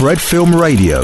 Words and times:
Fred 0.00 0.18
Film 0.18 0.54
Radio. 0.54 0.96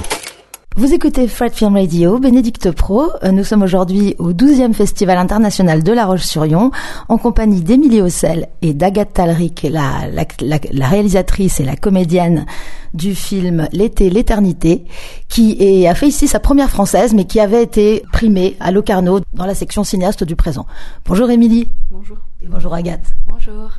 Vous 0.74 0.94
écoutez 0.94 1.28
Fred 1.28 1.52
Film 1.52 1.76
Radio, 1.76 2.18
Bénédicte 2.18 2.70
Pro. 2.70 3.10
Euh, 3.22 3.30
Nous 3.30 3.44
sommes 3.44 3.60
aujourd'hui 3.62 4.14
au 4.18 4.32
12e 4.32 4.72
Festival 4.72 5.18
international 5.18 5.82
de 5.82 5.92
La 5.92 6.06
Roche-sur-Yon, 6.06 6.70
en 7.10 7.18
compagnie 7.18 7.60
d'Émilie 7.60 8.00
Hossel 8.00 8.48
et 8.62 8.72
d'Agathe 8.72 9.12
Talric, 9.12 9.66
la, 9.70 10.08
la, 10.10 10.24
la, 10.40 10.58
la 10.72 10.86
réalisatrice 10.88 11.60
et 11.60 11.64
la 11.64 11.76
comédienne 11.76 12.46
du 12.94 13.14
film 13.14 13.68
L'été, 13.72 14.08
l'éternité, 14.08 14.86
qui 15.28 15.56
est, 15.60 15.86
a 15.86 15.94
fait 15.94 16.08
ici 16.08 16.26
sa 16.26 16.40
première 16.40 16.70
française, 16.70 17.12
mais 17.12 17.24
qui 17.26 17.38
avait 17.38 17.62
été 17.62 18.02
primée 18.14 18.56
à 18.60 18.72
Locarno 18.72 19.20
dans 19.34 19.44
la 19.44 19.54
section 19.54 19.84
cinéaste 19.84 20.24
du 20.24 20.36
présent. 20.36 20.64
Bonjour 21.04 21.28
Émilie. 21.30 21.68
Bonjour. 21.90 22.16
Et 22.42 22.48
bonjour 22.48 22.72
Agathe. 22.72 23.14
Bonjour. 23.28 23.70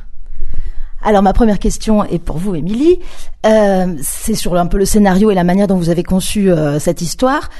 Alors 1.02 1.22
ma 1.22 1.32
première 1.32 1.58
question 1.58 2.04
est 2.04 2.18
pour 2.18 2.38
vous, 2.38 2.54
Émilie. 2.54 2.98
Euh, 3.46 3.94
c'est 4.02 4.34
sur 4.34 4.56
un 4.56 4.66
peu 4.66 4.78
le 4.78 4.84
scénario 4.84 5.30
et 5.30 5.34
la 5.34 5.44
manière 5.44 5.66
dont 5.66 5.76
vous 5.76 5.90
avez 5.90 6.02
conçu 6.02 6.50
euh, 6.50 6.78
cette 6.78 7.02
histoire. 7.02 7.50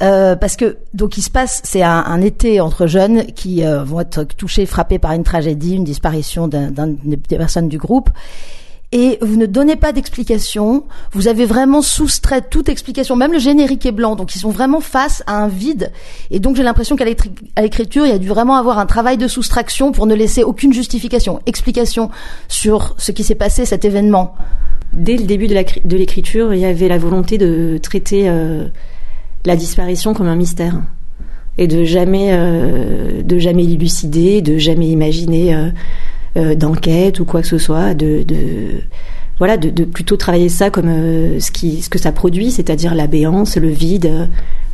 Euh, 0.00 0.36
parce 0.36 0.56
que 0.56 0.78
donc 0.94 1.16
il 1.18 1.22
se 1.22 1.30
passe, 1.30 1.60
c'est 1.64 1.82
un, 1.82 2.20
été 2.20 2.60
entre 2.60 2.86
jeunes 2.86 3.26
qui 3.26 3.62
vont 3.62 4.00
être 4.00 4.22
touchés, 4.24 4.64
frappés 4.64 5.00
par 5.00 5.12
une 5.12 5.24
tragédie, 5.24 5.74
une 5.74 5.84
disparition 5.84 6.46
d'un 6.46 6.70
d'un 6.70 6.94
des 7.04 7.16
personnes 7.16 7.68
du 7.68 7.78
groupe. 7.78 8.10
Et 8.90 9.18
vous 9.20 9.36
ne 9.36 9.44
donnez 9.44 9.76
pas 9.76 9.92
d'explication. 9.92 10.84
Vous 11.12 11.28
avez 11.28 11.44
vraiment 11.44 11.82
soustrait 11.82 12.40
toute 12.40 12.70
explication. 12.70 13.16
Même 13.16 13.32
le 13.32 13.38
générique 13.38 13.84
est 13.84 13.92
blanc, 13.92 14.16
donc 14.16 14.34
ils 14.34 14.38
sont 14.38 14.50
vraiment 14.50 14.80
face 14.80 15.22
à 15.26 15.36
un 15.36 15.48
vide. 15.48 15.92
Et 16.30 16.40
donc 16.40 16.56
j'ai 16.56 16.62
l'impression 16.62 16.96
qu'à 16.96 17.04
l'écriture, 17.04 18.06
il 18.06 18.08
y 18.10 18.14
a 18.14 18.18
dû 18.18 18.28
vraiment 18.28 18.56
avoir 18.56 18.78
un 18.78 18.86
travail 18.86 19.18
de 19.18 19.28
soustraction 19.28 19.92
pour 19.92 20.06
ne 20.06 20.14
laisser 20.14 20.42
aucune 20.42 20.72
justification, 20.72 21.40
explication 21.44 22.10
sur 22.48 22.94
ce 22.96 23.12
qui 23.12 23.24
s'est 23.24 23.34
passé, 23.34 23.66
cet 23.66 23.84
événement. 23.84 24.34
Dès 24.94 25.18
le 25.18 25.24
début 25.24 25.48
de 25.48 25.96
l'écriture, 25.96 26.54
il 26.54 26.60
y 26.60 26.64
avait 26.64 26.88
la 26.88 26.96
volonté 26.96 27.36
de 27.36 27.78
traiter 27.82 28.28
euh, 28.30 28.68
la 29.44 29.54
disparition 29.54 30.14
comme 30.14 30.28
un 30.28 30.36
mystère 30.36 30.80
et 31.58 31.66
de 31.66 31.84
jamais, 31.84 32.28
euh, 32.30 33.22
de 33.22 33.38
jamais 33.38 33.64
l'élucider, 33.64 34.40
de 34.40 34.56
jamais 34.56 34.88
imaginer. 34.88 35.54
Euh, 35.54 35.70
euh, 36.38 36.54
d'enquête 36.54 37.18
ou 37.18 37.24
quoi 37.24 37.40
que 37.42 37.48
ce 37.48 37.58
soit, 37.58 37.94
de, 37.94 38.24
voilà, 39.38 39.56
de, 39.56 39.84
plutôt 39.84 40.16
travailler 40.16 40.48
ça 40.48 40.70
comme 40.70 40.88
euh, 40.88 41.40
ce, 41.40 41.50
qui, 41.50 41.82
ce 41.82 41.88
que 41.88 41.98
ça 41.98 42.12
produit, 42.12 42.52
c'est-à-dire 42.52 42.94
la 42.94 43.08
béance, 43.08 43.56
le 43.56 43.68
vide, 43.68 44.06
euh, 44.06 44.26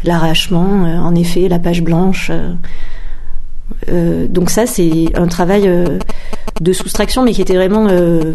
l'arrachement, 0.05 0.83
en 0.83 1.15
effet, 1.15 1.49
la 1.49 1.59
page 1.59 1.83
blanche. 1.83 2.31
Donc 3.89 4.51
ça, 4.51 4.67
c'est 4.67 5.07
un 5.15 5.27
travail 5.27 5.71
de 6.61 6.73
soustraction, 6.75 7.25
mais 7.25 7.33
qui 7.33 7.41
était 7.41 7.55
vraiment 7.55 7.89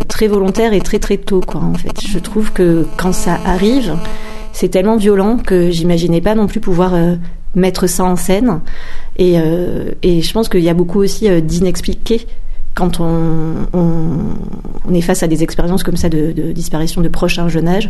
très 0.07 0.27
volontaire 0.27 0.73
et 0.73 0.81
très 0.81 0.97
très 0.97 1.17
tôt, 1.17 1.41
quoi. 1.45 1.61
En 1.61 1.75
fait, 1.75 2.01
je 2.01 2.17
trouve 2.17 2.51
que 2.51 2.87
quand 2.97 3.13
ça 3.13 3.37
arrive, 3.45 3.95
c'est 4.51 4.69
tellement 4.69 4.97
violent 4.97 5.37
que 5.37 5.69
j'imaginais 5.69 6.21
pas 6.21 6.33
non 6.33 6.47
plus 6.47 6.59
pouvoir 6.59 6.95
mettre 7.53 7.85
ça 7.85 8.03
en 8.03 8.15
scène. 8.15 8.61
Et, 9.17 9.35
et 10.01 10.21
je 10.23 10.33
pense 10.33 10.49
qu'il 10.49 10.63
y 10.63 10.69
a 10.69 10.73
beaucoup 10.73 10.99
aussi 10.99 11.29
d'inexpliqués 11.41 12.25
quand 12.79 13.01
on, 13.01 14.93
est 14.93 15.01
face 15.01 15.21
à 15.21 15.27
des 15.27 15.43
expériences 15.43 15.83
comme 15.83 15.97
ça 15.97 16.07
de, 16.07 16.31
de, 16.31 16.53
disparition 16.53 17.01
de 17.01 17.09
proches 17.09 17.37
à 17.37 17.43
un 17.43 17.49
jeune 17.49 17.67
âge, 17.67 17.89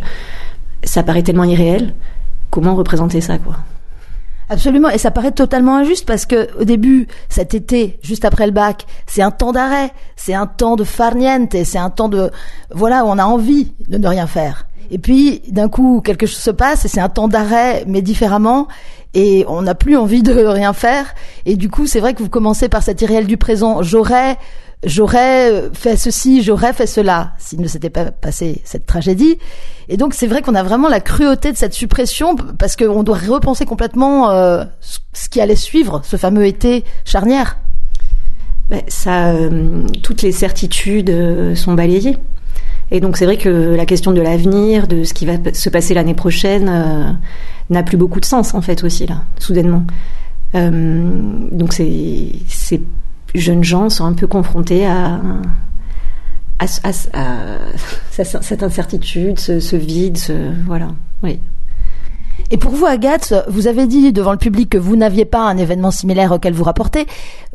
ça 0.82 1.04
paraît 1.04 1.22
tellement 1.22 1.44
irréel. 1.44 1.94
Comment 2.50 2.74
représenter 2.74 3.20
ça, 3.20 3.38
quoi? 3.38 3.56
Absolument, 4.48 4.90
et 4.90 4.98
ça 4.98 5.12
paraît 5.12 5.30
totalement 5.30 5.76
injuste 5.76 6.04
parce 6.06 6.26
que 6.26 6.48
au 6.60 6.64
début, 6.64 7.06
cet 7.28 7.54
été, 7.54 8.00
juste 8.02 8.24
après 8.24 8.46
le 8.46 8.52
bac, 8.52 8.84
c'est 9.06 9.22
un 9.22 9.30
temps 9.30 9.52
d'arrêt, 9.52 9.92
c'est 10.16 10.34
un 10.34 10.48
temps 10.48 10.74
de 10.74 10.82
farniente, 10.82 11.54
c'est 11.64 11.78
un 11.78 11.88
temps 11.88 12.08
de 12.08 12.32
voilà 12.74 13.04
on 13.06 13.16
a 13.18 13.24
envie 13.24 13.72
de 13.86 13.96
ne 13.96 14.08
rien 14.08 14.26
faire. 14.26 14.66
Et 14.90 14.98
puis 14.98 15.42
d'un 15.52 15.68
coup, 15.68 16.00
quelque 16.04 16.26
chose 16.26 16.40
se 16.40 16.50
passe 16.50 16.84
et 16.84 16.88
c'est 16.88 17.00
un 17.00 17.08
temps 17.08 17.28
d'arrêt, 17.28 17.84
mais 17.86 18.02
différemment. 18.02 18.66
Et 19.14 19.44
on 19.46 19.62
n'a 19.62 19.76
plus 19.76 19.96
envie 19.96 20.24
de 20.24 20.32
rien 20.46 20.72
faire. 20.72 21.14
Et 21.46 21.54
du 21.54 21.70
coup, 21.70 21.86
c'est 21.86 22.00
vrai 22.00 22.14
que 22.14 22.22
vous 22.22 22.28
commencez 22.28 22.68
par 22.68 22.82
cet 22.82 23.02
irréel 23.02 23.28
du 23.28 23.36
présent. 23.36 23.84
J'aurais 23.84 24.36
j'aurais 24.84 25.70
fait 25.72 25.96
ceci, 25.96 26.42
j'aurais 26.42 26.72
fait 26.72 26.86
cela, 26.86 27.32
s'il 27.38 27.60
ne 27.60 27.68
s'était 27.68 27.90
pas 27.90 28.06
passé 28.06 28.62
cette 28.64 28.86
tragédie. 28.86 29.38
Et 29.88 29.96
donc 29.96 30.14
c'est 30.14 30.26
vrai 30.26 30.42
qu'on 30.42 30.54
a 30.54 30.62
vraiment 30.62 30.88
la 30.88 31.00
cruauté 31.00 31.52
de 31.52 31.56
cette 31.56 31.74
suppression 31.74 32.36
parce 32.36 32.76
qu'on 32.76 33.02
doit 33.02 33.18
repenser 33.18 33.66
complètement 33.66 34.30
euh, 34.30 34.64
ce 35.12 35.28
qui 35.28 35.40
allait 35.40 35.56
suivre 35.56 36.00
ce 36.04 36.16
fameux 36.16 36.46
été 36.46 36.84
charnière. 37.04 37.58
Ben, 38.70 38.82
ça, 38.86 39.30
euh, 39.30 39.82
toutes 40.02 40.22
les 40.22 40.32
certitudes 40.32 41.10
euh, 41.10 41.54
sont 41.54 41.74
balayées. 41.74 42.16
Et 42.92 43.00
donc 43.00 43.16
c'est 43.16 43.24
vrai 43.24 43.36
que 43.36 43.48
la 43.48 43.86
question 43.86 44.12
de 44.12 44.20
l'avenir, 44.20 44.88
de 44.88 45.04
ce 45.04 45.14
qui 45.14 45.26
va 45.26 45.34
se 45.52 45.68
passer 45.68 45.94
l'année 45.94 46.14
prochaine, 46.14 47.18
n'a 47.68 47.82
plus 47.84 47.96
beaucoup 47.96 48.18
de 48.18 48.24
sens 48.24 48.52
en 48.52 48.60
fait 48.60 48.82
aussi 48.82 49.06
là, 49.06 49.22
soudainement. 49.38 49.84
donc 50.54 51.72
c'est 51.72 52.80
jeunes 53.34 53.64
gens 53.64 53.88
sont 53.88 54.04
un 54.04 54.12
peu 54.12 54.26
confrontés 54.26 54.86
à, 54.86 55.20
cette 56.66 58.62
incertitude, 58.62 59.38
ce, 59.38 59.76
vide, 59.76 60.18
ce, 60.18 60.32
voilà. 60.66 60.88
Oui. 61.22 61.40
Et 62.50 62.56
pour 62.56 62.72
vous, 62.72 62.86
Agathe, 62.86 63.32
vous 63.48 63.66
avez 63.66 63.86
dit 63.86 64.12
devant 64.12 64.32
le 64.32 64.38
public 64.38 64.70
que 64.70 64.78
vous 64.78 64.96
n'aviez 64.96 65.24
pas 65.24 65.42
un 65.42 65.56
événement 65.56 65.90
similaire 65.90 66.32
auquel 66.32 66.52
vous 66.52 66.64
rapportez. 66.64 67.06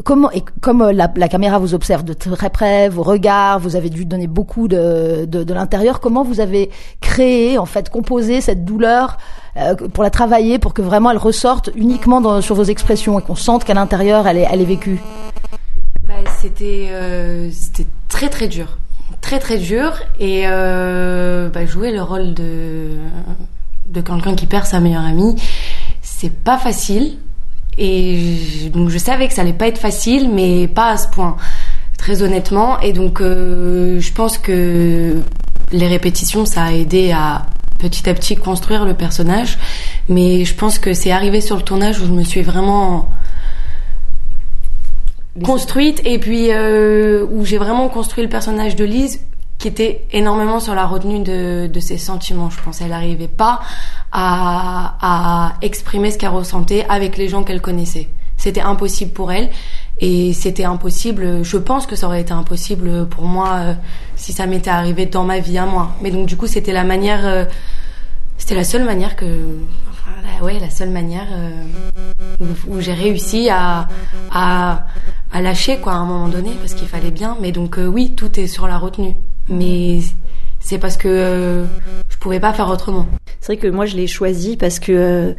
Comment 0.04 0.32
et 0.32 0.44
comme 0.62 0.90
la, 0.92 1.12
la, 1.14 1.28
caméra 1.28 1.60
vous 1.60 1.74
observe 1.74 2.04
de 2.04 2.14
très 2.14 2.50
près, 2.50 2.88
vos 2.88 3.04
regards, 3.04 3.60
vous 3.60 3.76
avez 3.76 3.90
dû 3.90 4.06
donner 4.06 4.28
beaucoup 4.28 4.68
de, 4.68 5.26
de, 5.26 5.54
l'intérieur. 5.54 6.00
Comment 6.00 6.24
vous 6.24 6.40
avez 6.40 6.70
créé, 7.02 7.58
en 7.58 7.66
fait, 7.66 7.90
composé 7.90 8.40
cette 8.42 8.64
douleur 8.64 9.18
euh, 9.58 9.76
pour 9.76 10.04
la 10.04 10.12
travailler, 10.12 10.60
pour 10.60 10.74
que 10.74 10.82
vraiment 10.82 11.12
elle 11.12 11.18
ressorte 11.18 11.72
uniquement 11.76 12.42
sur 12.42 12.56
vos 12.56 12.64
expressions 12.64 13.20
et 13.20 13.22
qu'on 13.22 13.36
sente 13.36 13.66
qu'à 13.66 13.74
l'intérieur 13.74 14.28
elle 14.28 14.38
est, 14.38 14.48
elle 14.50 14.62
est 14.62 14.66
vécue? 14.66 15.02
C'était 16.46 16.90
euh, 16.92 17.50
c'était 17.52 17.88
très 18.08 18.30
très 18.30 18.48
dur, 18.48 18.78
très 19.20 19.40
très 19.40 19.58
dur. 19.58 19.94
Et 20.20 20.44
euh, 20.46 21.50
bah, 21.50 21.66
jouer 21.66 21.92
le 21.92 22.04
rôle 22.04 22.36
de 22.36 22.90
de 23.88 24.02
quelqu'un 24.02 24.36
qui 24.36 24.46
perd 24.46 24.66
sa 24.66 24.80
meilleure 24.80 25.06
amie, 25.06 25.36
c'est 26.04 26.32
pas 26.32 26.60
facile. 26.60 27.18
Et 27.80 28.70
donc 28.72 28.90
je 28.90 28.98
savais 29.00 29.28
que 29.28 29.34
ça 29.34 29.42
allait 29.42 29.54
pas 29.54 29.68
être 29.68 29.80
facile, 29.80 30.30
mais 30.30 30.68
pas 30.68 30.92
à 30.92 30.98
ce 30.98 31.08
point, 31.08 31.36
très 31.98 32.22
honnêtement. 32.22 32.80
Et 32.82 32.94
donc 32.94 33.22
euh, 33.22 34.00
je 34.00 34.14
pense 34.14 34.38
que 34.38 35.16
les 35.72 35.88
répétitions 35.88 36.46
ça 36.46 36.66
a 36.66 36.72
aidé 36.74 37.12
à 37.12 37.48
petit 37.80 38.08
à 38.08 38.14
petit 38.14 38.36
construire 38.36 38.86
le 38.86 38.94
personnage, 38.94 39.58
mais 40.10 40.46
je 40.46 40.54
pense 40.54 40.78
que 40.78 40.94
c'est 40.94 41.12
arrivé 41.12 41.42
sur 41.42 41.56
le 41.56 41.64
tournage 41.64 42.00
où 42.02 42.06
je 42.06 42.12
me 42.12 42.24
suis 42.24 42.44
vraiment 42.44 43.10
construite 45.44 46.02
et 46.06 46.20
puis 46.20 46.52
euh, 46.52 47.26
où 47.30 47.46
j'ai 47.46 47.58
vraiment 47.58 47.90
construit 47.90 48.24
le 48.24 48.30
personnage 48.30 48.76
de 48.76 48.86
Lise 48.86 49.22
qui 49.58 49.68
était 49.68 50.06
énormément 50.12 50.60
sur 50.60 50.76
la 50.76 50.86
retenue 50.86 51.20
de, 51.24 51.68
de 51.68 51.80
ses 51.80 51.98
sentiments. 51.98 52.50
Je 52.50 52.62
pense 52.62 52.82
elle 52.82 52.90
n'arrivait 52.90 53.28
pas 53.28 53.62
à, 54.12 54.96
à 55.02 55.54
exprimer 55.62 56.12
ce 56.12 56.18
qu'elle 56.18 56.30
ressentait 56.30 56.86
avec 56.90 57.18
les 57.18 57.28
gens 57.28 57.44
qu'elle 57.44 57.62
connaissait. 57.62 58.10
C'était 58.38 58.62
impossible 58.62 59.12
pour 59.12 59.32
elle 59.32 59.50
et 60.00 60.34
c'était 60.34 60.66
impossible. 60.66 61.44
Je 61.44 61.58
pense 61.58 61.88
que 61.88 61.96
ça 61.96 62.08
aurait 62.08 62.22
été 62.22 62.34
impossible 62.34 63.08
pour 63.08 63.24
moi 63.24 63.50
euh, 63.56 63.74
si 64.16 64.34
ça 64.34 64.46
m'était 64.46 64.70
arrivé 64.70 65.06
dans 65.06 65.24
ma 65.24 65.40
vie 65.40 65.58
à 65.58 65.66
moi. 65.66 65.92
Mais 66.02 66.12
donc 66.12 66.28
du 66.28 66.38
coup 66.38 66.48
c'était 66.48 66.74
la 66.74 66.84
manière, 66.84 67.26
euh, 67.26 67.46
c'était 68.38 68.56
la 68.56 68.66
seule 68.66 68.84
manière 68.84 69.16
que 69.16 69.26
ouais, 70.42 70.60
la 70.60 70.70
seule 70.70 70.90
manière 70.90 71.28
euh, 71.32 72.46
où, 72.68 72.80
j'ai 72.80 72.94
réussi 72.94 73.50
à, 73.50 73.88
à, 74.32 74.86
à, 75.32 75.42
lâcher 75.42 75.78
quoi 75.78 75.94
à 75.94 75.98
un 75.98 76.06
moment 76.06 76.28
donné 76.28 76.52
parce 76.60 76.74
qu'il 76.74 76.88
fallait 76.88 77.12
bien. 77.12 77.38
Mais 77.42 77.52
donc 77.52 77.78
euh, 77.78 77.86
oui, 77.86 78.14
tout 78.16 78.40
est 78.40 78.48
sur 78.48 78.68
la 78.68 78.78
retenue. 78.78 79.16
Mais 79.50 80.00
c'est 80.60 80.78
parce 80.78 80.98
que 80.98 81.08
euh, 81.08 81.66
je 82.10 82.18
pouvais 82.18 82.40
pas 82.40 82.54
faire 82.54 82.70
autrement. 82.70 83.08
C'est 83.40 83.54
vrai 83.54 83.58
que 83.58 83.68
moi 83.68 83.86
je 83.86 83.96
l'ai 83.96 84.08
choisi 84.08 84.58
parce 84.58 84.80
que 84.80 84.92
euh, 84.92 85.34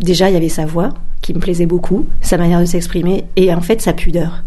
déjà 0.00 0.30
il 0.30 0.34
y 0.34 0.36
avait 0.36 0.48
sa 0.48 0.66
voix 0.66 0.90
qui 1.20 1.34
me 1.34 1.38
plaisait 1.38 1.66
beaucoup, 1.66 2.06
sa 2.20 2.36
manière 2.36 2.60
de 2.60 2.66
s'exprimer 2.66 3.24
et 3.36 3.52
en 3.52 3.60
fait 3.60 3.80
sa 3.80 3.92
pudeur 3.92 4.44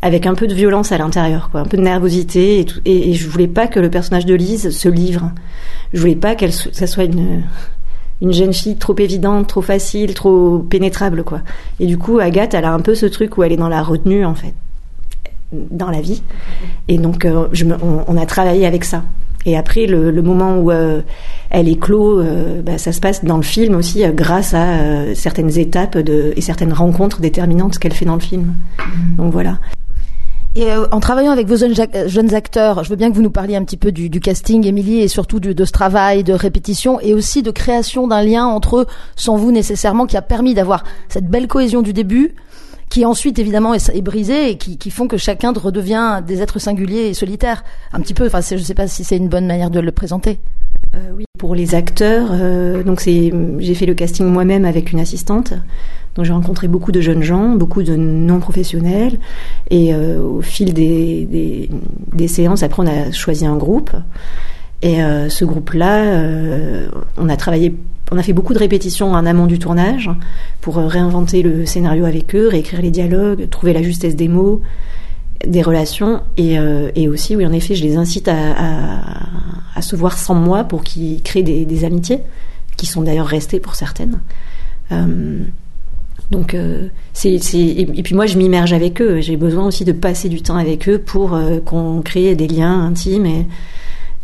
avec 0.00 0.26
un 0.26 0.34
peu 0.34 0.46
de 0.46 0.54
violence 0.54 0.92
à 0.92 0.98
l'intérieur, 0.98 1.50
quoi, 1.50 1.62
un 1.62 1.64
peu 1.64 1.76
de 1.76 1.82
nervosité 1.82 2.60
et, 2.60 2.64
tout, 2.64 2.78
et, 2.84 3.10
et, 3.10 3.14
je 3.14 3.28
voulais 3.28 3.48
pas 3.48 3.66
que 3.66 3.80
le 3.80 3.90
personnage 3.90 4.26
de 4.26 4.34
Lise 4.34 4.70
se 4.70 4.88
livre. 4.88 5.32
Je 5.92 5.98
voulais 5.98 6.14
pas 6.14 6.36
qu'elle 6.36 6.52
ça 6.52 6.86
soit 6.86 7.02
une 7.02 7.42
une 8.20 8.32
jeune 8.32 8.52
fille 8.52 8.76
trop 8.76 8.96
évidente, 8.98 9.46
trop 9.46 9.62
facile, 9.62 10.14
trop 10.14 10.58
pénétrable, 10.58 11.22
quoi. 11.22 11.40
Et 11.80 11.86
du 11.86 11.98
coup, 11.98 12.18
Agathe, 12.18 12.54
elle 12.54 12.64
a 12.64 12.72
un 12.72 12.80
peu 12.80 12.94
ce 12.94 13.06
truc 13.06 13.38
où 13.38 13.42
elle 13.42 13.52
est 13.52 13.56
dans 13.56 13.68
la 13.68 13.82
retenue, 13.82 14.24
en 14.24 14.34
fait, 14.34 14.54
dans 15.52 15.90
la 15.90 16.00
vie. 16.00 16.22
Et 16.88 16.98
donc, 16.98 17.24
euh, 17.24 17.46
je 17.52 17.64
me, 17.64 17.74
on, 17.74 18.04
on, 18.06 18.16
a 18.16 18.26
travaillé 18.26 18.66
avec 18.66 18.84
ça. 18.84 19.04
Et 19.46 19.56
après, 19.56 19.86
le, 19.86 20.10
le 20.10 20.22
moment 20.22 20.58
où 20.58 20.70
euh, 20.72 21.00
elle 21.50 21.68
est 21.68 21.78
clos, 21.78 22.20
euh, 22.20 22.60
bah, 22.60 22.76
ça 22.76 22.92
se 22.92 23.00
passe 23.00 23.24
dans 23.24 23.36
le 23.36 23.42
film 23.44 23.76
aussi, 23.76 24.02
grâce 24.12 24.52
à 24.52 25.14
certaines 25.14 25.56
étapes 25.58 25.96
de, 25.96 26.32
et 26.36 26.40
certaines 26.40 26.72
rencontres 26.72 27.20
déterminantes 27.20 27.78
qu'elle 27.78 27.94
fait 27.94 28.04
dans 28.04 28.14
le 28.14 28.20
film. 28.20 28.54
Mmh. 28.78 29.16
Donc 29.16 29.32
voilà. 29.32 29.58
Et 30.58 30.72
euh, 30.72 30.88
en 30.90 30.98
travaillant 30.98 31.30
avec 31.30 31.46
vos 31.46 31.54
jeunes, 31.54 32.34
acteurs, 32.34 32.82
je 32.82 32.90
veux 32.90 32.96
bien 32.96 33.10
que 33.10 33.14
vous 33.14 33.22
nous 33.22 33.30
parliez 33.30 33.54
un 33.54 33.62
petit 33.62 33.76
peu 33.76 33.92
du, 33.92 34.10
casting, 34.18 34.66
Émilie, 34.66 34.98
et 34.98 35.06
surtout 35.06 35.38
de 35.38 35.64
ce 35.64 35.70
travail 35.70 36.24
de 36.24 36.32
répétition 36.32 36.98
et 36.98 37.14
aussi 37.14 37.44
de 37.44 37.52
création 37.52 38.08
d'un 38.08 38.24
lien 38.24 38.44
entre 38.44 38.78
eux, 38.78 38.86
sans 39.14 39.36
vous 39.36 39.52
nécessairement, 39.52 40.04
qui 40.06 40.16
a 40.16 40.22
permis 40.22 40.54
d'avoir 40.54 40.82
cette 41.08 41.28
belle 41.28 41.46
cohésion 41.46 41.80
du 41.80 41.92
début, 41.92 42.34
qui 42.90 43.04
ensuite 43.04 43.38
évidemment 43.38 43.72
est, 43.72 43.88
est 43.90 44.02
brisée 44.02 44.50
et 44.50 44.58
qui, 44.58 44.78
qui, 44.78 44.90
font 44.90 45.06
que 45.06 45.16
chacun 45.16 45.52
redevient 45.52 46.22
des 46.26 46.42
êtres 46.42 46.58
singuliers 46.58 47.06
et 47.06 47.14
solitaires. 47.14 47.62
Un 47.92 48.00
petit 48.00 48.14
peu. 48.14 48.26
Enfin, 48.26 48.40
je 48.40 48.56
ne 48.56 48.58
sais 48.58 48.74
pas 48.74 48.88
si 48.88 49.04
c'est 49.04 49.16
une 49.16 49.28
bonne 49.28 49.46
manière 49.46 49.70
de 49.70 49.78
le 49.78 49.92
présenter. 49.92 50.40
Euh, 50.98 51.10
oui, 51.16 51.24
pour 51.38 51.54
les 51.54 51.74
acteurs, 51.74 52.30
euh, 52.32 52.82
donc 52.82 53.00
c'est, 53.00 53.32
j'ai 53.58 53.74
fait 53.74 53.86
le 53.86 53.94
casting 53.94 54.26
moi-même 54.26 54.64
avec 54.64 54.92
une 54.92 54.98
assistante. 54.98 55.52
Donc 56.14 56.24
j'ai 56.24 56.32
rencontré 56.32 56.66
beaucoup 56.66 56.90
de 56.90 57.00
jeunes 57.00 57.22
gens, 57.22 57.54
beaucoup 57.54 57.82
de 57.82 57.94
non 57.94 58.40
professionnels, 58.40 59.18
et 59.70 59.94
euh, 59.94 60.20
au 60.20 60.40
fil 60.40 60.74
des, 60.74 61.68
des, 62.12 62.28
séances, 62.28 62.62
après 62.62 62.82
on 62.82 62.86
a 62.86 63.12
choisi 63.12 63.46
un 63.46 63.56
groupe. 63.56 63.90
Et 64.80 64.98
ce 65.28 65.44
groupe-là, 65.44 66.22
on 67.16 67.28
a 67.28 67.36
travaillé, 67.36 67.74
on 68.12 68.16
a 68.16 68.22
fait 68.22 68.32
beaucoup 68.32 68.54
de 68.54 68.60
répétitions 68.60 69.10
en 69.10 69.26
amont 69.26 69.46
du 69.46 69.58
tournage 69.58 70.08
pour 70.60 70.76
réinventer 70.76 71.42
le 71.42 71.66
scénario 71.66 72.04
avec 72.04 72.36
eux, 72.36 72.46
réécrire 72.46 72.80
les 72.80 72.92
dialogues, 72.92 73.48
trouver 73.50 73.72
la 73.72 73.82
justesse 73.82 74.14
des 74.14 74.28
mots, 74.28 74.62
des 75.44 75.62
relations, 75.62 76.20
et, 76.36 77.08
aussi, 77.08 77.34
oui, 77.34 77.44
en 77.44 77.52
effet, 77.52 77.74
je 77.74 77.82
les 77.82 77.96
incite 77.96 78.28
à, 78.28 78.34
à 79.78 79.82
se 79.82 79.94
voir 79.94 80.18
sans 80.18 80.34
moi 80.34 80.64
pour 80.64 80.82
qu'ils 80.82 81.22
créent 81.22 81.44
des, 81.44 81.64
des, 81.64 81.84
amitiés, 81.84 82.20
qui 82.76 82.86
sont 82.86 83.02
d'ailleurs 83.02 83.28
restées 83.28 83.60
pour 83.60 83.76
certaines. 83.76 84.20
Euh, 84.90 85.44
donc 86.30 86.52
euh, 86.52 86.88
c'est 87.12 87.34
et, 87.34 88.02
puis 88.02 88.14
moi 88.14 88.26
je 88.26 88.36
m'immerge 88.36 88.72
avec 88.72 89.00
eux. 89.00 89.20
J'ai 89.20 89.36
besoin 89.36 89.64
aussi 89.64 89.84
de 89.84 89.92
passer 89.92 90.28
du 90.28 90.42
temps 90.42 90.56
avec 90.56 90.88
eux 90.88 90.98
pour 90.98 91.34
euh, 91.34 91.60
qu'on 91.60 92.02
crée 92.02 92.34
des 92.34 92.48
liens 92.48 92.86
intimes 92.86 93.24
et 93.26 93.46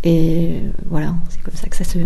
et 0.02 0.60
voilà 0.90 1.14
c'est 1.30 1.40
comme 1.42 1.54
ça 1.54 1.68
que 1.68 1.76
ça 1.76 1.84
se 1.84 1.98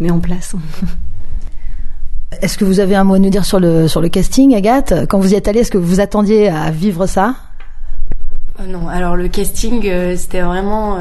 met 0.00 0.10
en 0.10 0.20
place. 0.20 0.54
Est-ce 2.42 2.56
que 2.56 2.64
vous 2.64 2.78
avez 2.78 2.94
un 2.94 3.04
mot 3.04 3.14
à 3.14 3.18
nous 3.18 3.30
dire 3.30 3.44
sur 3.44 3.58
le 3.58 3.88
sur 3.88 4.00
le 4.00 4.08
casting, 4.08 4.54
Agathe? 4.54 5.06
Quand 5.08 5.18
vous 5.18 5.32
y 5.32 5.34
êtes 5.34 5.48
allée, 5.48 5.60
est-ce 5.60 5.70
que 5.70 5.78
vous 5.78 5.98
attendiez 6.00 6.48
à 6.48 6.70
vivre 6.70 7.06
ça? 7.06 7.34
Non. 8.66 8.88
Alors 8.88 9.16
le 9.16 9.28
casting, 9.28 9.82
c'était 10.14 10.42
vraiment 10.42 10.98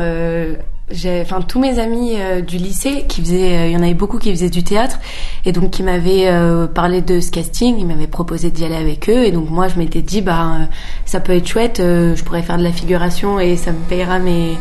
enfin 0.90 1.42
tous 1.42 1.60
mes 1.60 1.80
amis 1.80 2.14
euh, 2.16 2.40
du 2.40 2.58
lycée 2.58 3.04
qui 3.08 3.22
faisaient 3.22 3.58
euh, 3.58 3.68
il 3.68 3.74
y 3.74 3.78
en 3.78 3.82
avait 3.84 3.94
beaucoup 3.94 4.20
qui 4.20 4.30
faisaient 4.30 4.50
du 4.50 4.64
théâtre 4.64 5.00
et 5.46 5.52
donc 5.52 5.72
qui 5.72 5.84
m'avaient 5.84 6.28
euh, 6.28 6.66
parlé 6.66 7.02
de 7.02 7.20
ce 7.20 7.30
casting 7.30 7.76
ils 7.78 7.86
m'avaient 7.86 8.08
proposé 8.08 8.52
d'y 8.52 8.64
aller 8.64 8.76
avec 8.76 9.10
eux 9.10 9.26
et 9.26 9.32
donc 9.32 9.50
moi 9.50 9.68
je 9.68 9.78
m'étais 9.78 10.02
dit 10.02 10.22
bah 10.22 10.60
ça 11.06 11.20
peut 11.20 11.34
être 11.34 11.48
chouette 11.48 11.78
je 11.80 12.24
pourrais 12.24 12.42
faire 12.42 12.58
de 12.58 12.64
la 12.64 12.72
figuration 12.72 13.38
et 13.40 13.58
ça 13.58 13.72
me 13.72 13.80
payera 13.90 14.20
mes 14.20 14.58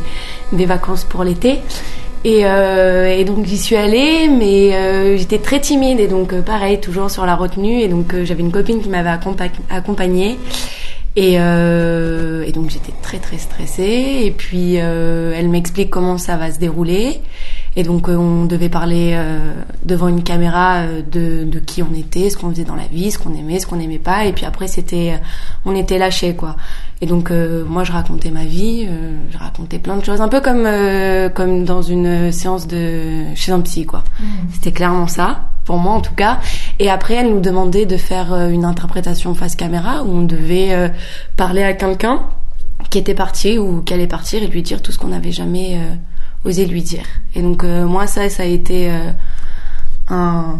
vacances 0.52 1.04
pour 1.04 1.22
l'été. 1.24 1.60
Et, 2.24 2.40
et, 2.40 3.24
donc 3.24 3.44
j'y 3.46 3.56
suis 3.56 3.76
allée 3.76 4.28
mais 4.28 5.16
j'étais 5.16 5.38
très 5.38 5.60
timide 5.60 6.00
et 6.00 6.08
donc 6.08 6.34
pareil 6.40 6.80
toujours 6.80 7.08
sur 7.08 7.24
la 7.24 7.36
retenue 7.36 7.80
et 7.80 7.88
donc 7.88 8.16
j'avais 8.24 8.40
une 8.40 8.50
copine 8.50 8.82
qui 8.82 8.88
m'avait 8.88 9.16
accompagnée 9.70 10.36
et, 11.16 11.40
euh, 11.40 12.44
et 12.46 12.52
donc 12.52 12.70
j'étais 12.70 12.92
très 13.02 13.18
très 13.18 13.38
stressée. 13.38 14.20
Et 14.24 14.30
puis 14.30 14.74
euh, 14.78 15.32
elle 15.34 15.48
m'explique 15.48 15.90
comment 15.90 16.18
ça 16.18 16.36
va 16.36 16.52
se 16.52 16.58
dérouler. 16.58 17.20
Et 17.78 17.82
donc 17.82 18.08
euh, 18.08 18.16
on 18.16 18.46
devait 18.46 18.70
parler 18.70 19.12
euh, 19.14 19.52
devant 19.84 20.08
une 20.08 20.22
caméra 20.22 20.76
euh, 20.76 21.02
de, 21.02 21.44
de, 21.44 21.58
qui 21.58 21.82
on 21.82 21.94
était, 21.94 22.30
ce 22.30 22.38
qu'on 22.38 22.48
faisait 22.50 22.64
dans 22.64 22.74
la 22.74 22.86
vie, 22.86 23.10
ce 23.10 23.18
qu'on 23.18 23.34
aimait, 23.34 23.60
ce 23.60 23.66
qu'on 23.66 23.76
n'aimait 23.76 23.98
pas. 23.98 24.24
Et 24.24 24.32
puis 24.32 24.46
après 24.46 24.66
c'était, 24.66 25.20
on 25.66 25.74
était 25.74 25.98
lâchés 25.98 26.34
quoi. 26.34 26.56
Et 27.02 27.06
donc 27.06 27.30
moi 27.30 27.84
je 27.84 27.92
racontais 27.92 28.30
ma 28.30 28.44
vie, 28.44 28.88
je 29.30 29.36
racontais 29.36 29.78
plein 29.78 29.98
de 29.98 30.04
choses, 30.04 30.22
un 30.22 30.28
peu 30.28 30.40
comme 30.40 30.66
comme 31.34 31.64
dans 31.64 31.82
une 31.82 32.32
séance 32.32 32.66
de 32.66 33.34
chez 33.34 33.52
un 33.52 33.60
psy 33.60 33.84
quoi. 33.84 34.02
Mmh. 34.18 34.24
C'était 34.54 34.72
clairement 34.72 35.06
ça 35.06 35.50
pour 35.66 35.76
moi 35.76 35.92
en 35.92 36.00
tout 36.00 36.14
cas. 36.14 36.40
Et 36.78 36.88
après, 36.88 37.14
elle 37.14 37.28
nous 37.28 37.40
demandait 37.40 37.84
de 37.84 37.98
faire 37.98 38.32
une 38.48 38.64
interprétation 38.64 39.34
face 39.34 39.56
caméra 39.56 40.02
où 40.04 40.10
on 40.10 40.22
devait 40.22 40.90
parler 41.36 41.62
à 41.62 41.74
quelqu'un 41.74 42.22
qui 42.88 42.96
était 42.96 43.14
parti 43.14 43.58
ou 43.58 43.82
qui 43.82 43.92
allait 43.92 44.06
partir 44.06 44.42
et 44.42 44.46
lui 44.46 44.62
dire 44.62 44.80
tout 44.80 44.92
ce 44.92 44.98
qu'on 44.98 45.08
n'avait 45.08 45.32
jamais 45.32 45.78
euh, 46.46 46.48
osé 46.48 46.66
lui 46.66 46.82
dire. 46.82 47.04
Et 47.34 47.42
donc 47.42 47.64
moi, 47.64 48.06
ça, 48.06 48.28
ça 48.28 48.42
a 48.42 48.46
été 48.46 48.90
un, 50.08 50.56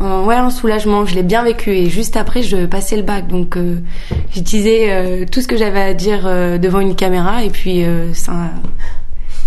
ouais, 0.00 0.36
un 0.36 0.50
soulagement. 0.50 1.04
Je 1.04 1.14
l'ai 1.14 1.22
bien 1.22 1.42
vécu 1.42 1.70
et 1.70 1.88
juste 1.88 2.16
après, 2.16 2.42
je 2.42 2.66
passais 2.66 2.96
le 2.96 3.02
bac. 3.02 3.28
Donc 3.28 3.56
je 3.56 4.40
disais 4.40 5.26
tout 5.30 5.40
ce 5.40 5.48
que 5.48 5.56
j'avais 5.56 5.82
à 5.82 5.94
dire 5.94 6.24
devant 6.58 6.80
une 6.80 6.94
caméra 6.94 7.44
et 7.44 7.50
puis 7.50 7.84
ça, 8.12 8.32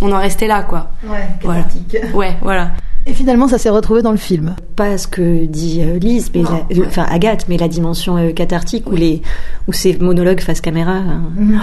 on 0.01 0.11
en 0.11 0.19
restait 0.19 0.47
là, 0.47 0.63
quoi. 0.63 0.91
Ouais, 1.07 1.27
voilà. 1.41 1.65
Ouais, 2.13 2.35
voilà. 2.41 2.71
Et 3.05 3.13
finalement, 3.13 3.47
ça 3.47 3.57
s'est 3.57 3.69
retrouvé 3.69 4.01
dans 4.01 4.11
le 4.11 4.17
film. 4.17 4.55
Pas 4.75 4.97
ce 4.97 5.07
que 5.07 5.45
dit 5.45 5.81
euh, 5.81 5.99
Lise, 5.99 6.31
mais 6.33 6.43
enfin 6.85 7.05
Agathe, 7.09 7.47
mais 7.49 7.57
la 7.57 7.67
dimension 7.67 8.17
euh, 8.17 8.31
cathartique 8.31 8.89
où 8.89 8.95
les 8.95 9.21
où 9.67 9.73
ces 9.73 9.97
monologues 9.97 10.39
face 10.39 10.61
caméra, 10.61 10.93
hein. 10.93 11.23
mhm. 11.35 11.59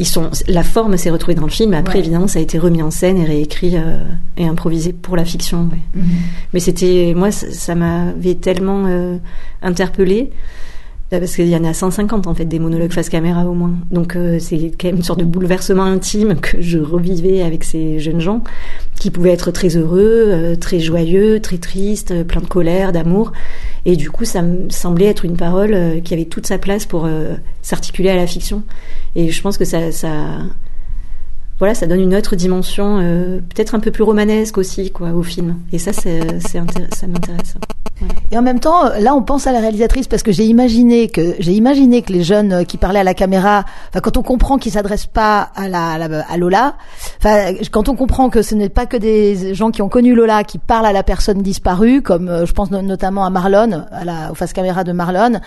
Ils 0.00 0.06
sont 0.06 0.30
la 0.48 0.64
forme 0.64 0.96
s'est 0.96 1.10
retrouvée 1.10 1.36
dans 1.36 1.44
le 1.44 1.50
film. 1.50 1.74
Après, 1.74 2.00
évidemment, 2.00 2.26
ça 2.26 2.40
a 2.40 2.42
été 2.42 2.58
remis 2.58 2.82
en 2.82 2.90
scène 2.90 3.16
et 3.18 3.24
réécrit 3.24 3.76
euh, 3.76 3.98
et 4.36 4.46
improvisé 4.46 4.92
pour 4.92 5.16
la 5.16 5.24
fiction. 5.24 5.68
Mhm. 5.94 6.02
Mais 6.52 6.60
c'était 6.60 7.12
moi, 7.14 7.30
ça, 7.30 7.74
m'avait 7.76 8.34
tellement 8.34 8.86
interpellée 9.62 10.30
parce 11.18 11.34
qu'il 11.34 11.48
y 11.48 11.56
en 11.56 11.64
a 11.64 11.74
150 11.74 12.28
en 12.28 12.34
fait 12.34 12.44
des 12.44 12.60
monologues 12.60 12.92
face 12.92 13.08
caméra 13.08 13.44
au 13.44 13.54
moins. 13.54 13.72
Donc 13.90 14.14
euh, 14.14 14.38
c'est 14.38 14.72
quand 14.78 14.88
même 14.88 14.96
une 14.96 15.02
sorte 15.02 15.18
de 15.18 15.24
bouleversement 15.24 15.82
intime 15.82 16.36
que 16.36 16.60
je 16.60 16.78
revivais 16.78 17.42
avec 17.42 17.64
ces 17.64 17.98
jeunes 17.98 18.20
gens 18.20 18.44
qui 19.00 19.10
pouvaient 19.10 19.32
être 19.32 19.50
très 19.50 19.76
heureux, 19.76 20.26
euh, 20.28 20.54
très 20.54 20.78
joyeux, 20.78 21.40
très 21.40 21.58
tristes, 21.58 22.12
euh, 22.12 22.22
plein 22.22 22.40
de 22.40 22.46
colère, 22.46 22.92
d'amour. 22.92 23.32
Et 23.86 23.96
du 23.96 24.08
coup, 24.08 24.24
ça 24.24 24.42
me 24.42 24.70
semblait 24.70 25.06
être 25.06 25.24
une 25.24 25.36
parole 25.36 26.02
qui 26.04 26.14
avait 26.14 26.26
toute 26.26 26.46
sa 26.46 26.58
place 26.58 26.84
pour 26.84 27.08
s'articuler 27.62 28.10
à 28.10 28.16
la 28.16 28.26
fiction. 28.26 28.62
Et 29.16 29.30
je 29.30 29.40
pense 29.40 29.56
que 29.56 29.64
ça, 29.64 29.90
ça 29.90 30.10
voilà, 31.58 31.74
ça 31.74 31.86
donne 31.86 32.00
une 32.00 32.14
autre 32.14 32.36
dimension, 32.36 32.98
peut-être 33.54 33.74
un 33.74 33.80
peu 33.80 33.90
plus 33.90 34.02
romanesque 34.02 34.58
aussi, 34.58 34.90
quoi, 34.90 35.12
au 35.12 35.22
film. 35.22 35.56
Et 35.72 35.78
ça, 35.78 35.94
c'est, 35.94 36.40
ça 36.40 36.60
m'intéresse. 37.06 37.56
Et 38.30 38.38
en 38.38 38.42
même 38.42 38.60
temps, 38.60 38.88
là, 38.98 39.14
on 39.14 39.22
pense 39.22 39.46
à 39.46 39.52
la 39.52 39.60
réalisatrice 39.60 40.08
parce 40.08 40.22
que 40.22 40.32
j'ai 40.32 40.44
imaginé 40.44 41.08
que 41.08 41.34
j'ai 41.38 41.52
imaginé 41.52 42.02
que 42.02 42.12
les 42.12 42.22
jeunes 42.22 42.52
euh, 42.52 42.64
qui 42.64 42.76
parlaient 42.76 43.00
à 43.00 43.04
la 43.04 43.14
caméra, 43.14 43.64
enfin, 43.88 44.00
quand 44.00 44.16
on 44.16 44.22
comprend 44.22 44.58
qu'ils 44.58 44.72
s'adressent 44.72 45.06
pas 45.06 45.50
à 45.54 45.68
la, 45.68 45.92
à 45.92 46.36
Lola, 46.36 46.76
enfin, 47.18 47.52
quand 47.70 47.88
on 47.88 47.96
comprend 47.96 48.30
que 48.30 48.42
ce 48.42 48.54
n'est 48.54 48.68
pas 48.68 48.86
que 48.86 48.96
des 48.96 49.54
gens 49.54 49.70
qui 49.70 49.82
ont 49.82 49.88
connu 49.88 50.14
Lola 50.14 50.44
qui 50.44 50.58
parlent 50.58 50.86
à 50.86 50.92
la 50.92 51.02
personne 51.02 51.42
disparue, 51.42 52.02
comme 52.02 52.28
euh, 52.28 52.46
je 52.46 52.52
pense 52.52 52.70
notamment 52.70 53.24
à 53.24 53.30
Marlon, 53.30 53.84
à 53.90 54.04
la 54.04 54.32
face 54.34 54.52
caméra 54.52 54.84
de 54.84 54.92
Marlon, 54.92 55.40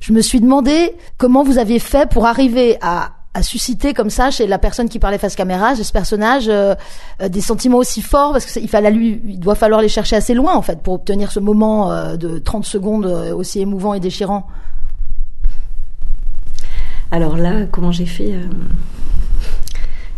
je 0.00 0.12
me 0.12 0.20
suis 0.20 0.40
demandé 0.40 0.94
comment 1.16 1.42
vous 1.42 1.58
aviez 1.58 1.78
fait 1.78 2.08
pour 2.08 2.26
arriver 2.26 2.78
à 2.80 3.10
a 3.38 3.42
suscité 3.42 3.94
comme 3.94 4.10
ça 4.10 4.30
chez 4.30 4.46
la 4.46 4.58
personne 4.58 4.88
qui 4.88 4.98
parlait 4.98 5.18
face 5.18 5.36
caméra, 5.36 5.74
chez 5.74 5.84
ce 5.84 5.92
personnage, 5.92 6.48
euh, 6.48 6.74
euh, 7.22 7.28
des 7.28 7.40
sentiments 7.40 7.78
aussi 7.78 8.02
forts 8.02 8.32
parce 8.32 8.46
qu'il 8.46 8.68
fallait 8.68 8.90
lui, 8.90 9.20
il 9.26 9.40
doit 9.40 9.54
falloir 9.54 9.80
les 9.80 9.88
chercher 9.88 10.16
assez 10.16 10.34
loin 10.34 10.54
en 10.54 10.62
fait 10.62 10.82
pour 10.82 10.94
obtenir 10.94 11.32
ce 11.32 11.40
moment 11.40 11.90
euh, 11.90 12.16
de 12.16 12.38
30 12.38 12.64
secondes 12.64 13.06
aussi 13.06 13.60
émouvant 13.60 13.94
et 13.94 14.00
déchirant. 14.00 14.46
Alors 17.10 17.36
là, 17.36 17.64
comment 17.70 17.92
j'ai 17.92 18.06
fait 18.06 18.34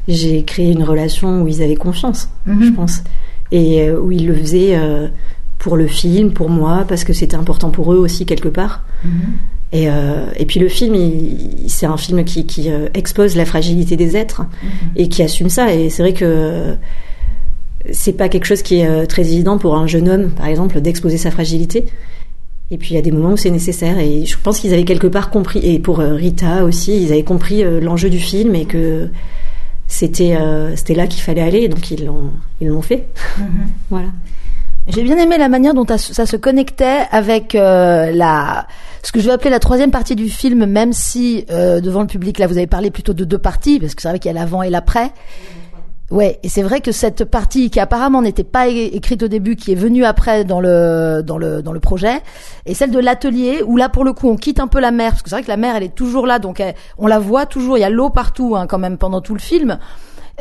J'ai 0.08 0.44
créé 0.44 0.72
une 0.72 0.82
relation 0.82 1.42
où 1.42 1.48
ils 1.48 1.62
avaient 1.62 1.76
confiance, 1.76 2.28
mhm. 2.46 2.64
je 2.64 2.70
pense, 2.72 3.04
et 3.52 3.90
où 3.92 4.10
ils 4.10 4.26
le 4.26 4.34
faisaient 4.34 4.76
pour 5.58 5.76
le 5.76 5.86
film, 5.86 6.32
pour 6.32 6.48
moi, 6.48 6.84
parce 6.88 7.04
que 7.04 7.12
c'était 7.12 7.36
important 7.36 7.70
pour 7.70 7.92
eux 7.92 7.98
aussi 7.98 8.26
quelque 8.26 8.48
part. 8.48 8.82
Mhm. 9.04 9.36
Et, 9.72 9.88
euh, 9.88 10.26
et 10.36 10.46
puis 10.46 10.58
le 10.58 10.68
film, 10.68 10.96
c'est 11.68 11.86
un 11.86 11.96
film 11.96 12.24
qui, 12.24 12.44
qui 12.44 12.70
euh, 12.70 12.88
expose 12.94 13.36
la 13.36 13.44
fragilité 13.44 13.96
des 13.96 14.16
êtres 14.16 14.42
mhm. 14.42 14.70
et 14.96 15.08
qui 15.08 15.22
assume 15.22 15.48
ça. 15.48 15.72
Et 15.72 15.90
c'est 15.90 16.02
vrai 16.02 16.12
que 16.12 16.74
c'est 17.92 18.14
pas 18.14 18.28
quelque 18.28 18.46
chose 18.46 18.62
qui 18.62 18.80
est 18.80 18.86
euh, 18.86 19.06
très 19.06 19.32
évident 19.32 19.58
pour 19.58 19.76
un 19.76 19.86
jeune 19.86 20.08
homme, 20.08 20.30
par 20.30 20.46
exemple, 20.46 20.80
d'exposer 20.80 21.18
sa 21.18 21.30
fragilité. 21.30 21.86
Et 22.72 22.78
puis 22.78 22.90
il 22.90 22.94
y 22.94 22.98
a 22.98 23.02
des 23.02 23.12
moments 23.12 23.32
où 23.32 23.36
c'est 23.36 23.50
nécessaire. 23.50 23.98
Et 23.98 24.26
je 24.26 24.36
pense 24.42 24.58
qu'ils 24.58 24.72
avaient 24.74 24.84
quelque 24.84 25.06
part 25.06 25.30
compris. 25.30 25.60
Et 25.62 25.78
pour 25.78 25.98
Rita 25.98 26.64
aussi, 26.64 27.02
ils 27.02 27.12
avaient 27.12 27.24
compris 27.24 27.64
l'enjeu 27.80 28.10
du 28.10 28.20
film 28.20 28.54
et 28.54 28.64
que 28.64 29.08
c'était 29.88 30.38
c'était 30.76 30.94
là 30.94 31.08
qu'il 31.08 31.20
fallait 31.20 31.40
aller. 31.40 31.66
Donc 31.66 31.90
ils 31.90 32.04
l'ont 32.04 32.30
ils 32.60 32.68
l'ont 32.68 32.80
fait. 32.80 33.08
Mhm. 33.38 33.46
voilà. 33.90 34.08
J'ai 34.88 35.02
bien 35.02 35.18
aimé 35.18 35.38
la 35.38 35.48
manière 35.48 35.74
dont 35.74 35.86
ça 35.86 36.26
se 36.26 36.36
connectait 36.36 37.00
avec 37.12 37.54
euh, 37.54 38.10
la 38.12 38.66
ce 39.02 39.12
que 39.12 39.20
je 39.20 39.26
vais 39.26 39.32
appeler 39.32 39.50
la 39.50 39.60
troisième 39.60 39.90
partie 39.90 40.16
du 40.16 40.28
film, 40.28 40.66
même 40.66 40.92
si 40.92 41.46
euh, 41.50 41.80
devant 41.80 42.00
le 42.00 42.06
public 42.06 42.38
là 42.38 42.46
vous 42.46 42.56
avez 42.56 42.66
parlé 42.66 42.90
plutôt 42.90 43.12
de 43.14 43.24
deux 43.24 43.38
parties 43.38 43.78
parce 43.78 43.94
que 43.94 44.02
c'est 44.02 44.08
vrai 44.08 44.18
qu'il 44.18 44.32
y 44.32 44.36
a 44.36 44.38
l'avant 44.38 44.62
et 44.62 44.70
l'après. 44.70 45.12
Ouais, 46.10 46.40
et 46.42 46.48
c'est 46.48 46.62
vrai 46.62 46.80
que 46.80 46.90
cette 46.90 47.24
partie 47.24 47.70
qui 47.70 47.78
apparemment 47.78 48.20
n'était 48.20 48.42
pas 48.42 48.66
écrite 48.66 49.22
au 49.22 49.28
début, 49.28 49.54
qui 49.54 49.70
est 49.70 49.76
venue 49.76 50.04
après 50.04 50.44
dans 50.44 50.60
le 50.60 51.22
dans 51.24 51.38
le 51.38 51.62
dans 51.62 51.72
le 51.72 51.78
projet, 51.78 52.20
et 52.66 52.74
celle 52.74 52.90
de 52.90 52.98
l'atelier 52.98 53.62
où 53.64 53.76
là 53.76 53.88
pour 53.88 54.02
le 54.02 54.12
coup 54.12 54.28
on 54.28 54.34
quitte 54.36 54.58
un 54.58 54.66
peu 54.66 54.80
la 54.80 54.90
mer 54.90 55.12
parce 55.12 55.22
que 55.22 55.28
c'est 55.30 55.36
vrai 55.36 55.44
que 55.44 55.48
la 55.48 55.56
mer 55.56 55.76
elle 55.76 55.84
est 55.84 55.94
toujours 55.94 56.26
là, 56.26 56.40
donc 56.40 56.58
elle- 56.58 56.74
on 56.98 57.06
la 57.06 57.20
voit 57.20 57.46
toujours, 57.46 57.78
il 57.78 57.82
y 57.82 57.84
a 57.84 57.90
l'eau 57.90 58.10
partout 58.10 58.56
hein, 58.56 58.66
quand 58.66 58.78
même 58.78 58.98
pendant 58.98 59.20
tout 59.20 59.34
le 59.34 59.40
film. 59.40 59.78